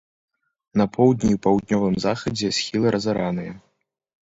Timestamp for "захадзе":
2.07-2.51